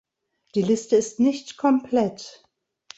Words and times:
Die 0.55 0.63
Liste 0.63 0.95
ist 0.95 1.19
nicht 1.19 1.57
komplett. 1.57 2.43